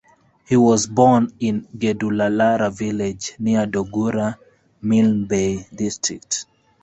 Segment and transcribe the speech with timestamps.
[0.47, 4.35] He was born in Gedulalara village, near Dogura,
[4.81, 6.47] Milne Bay District.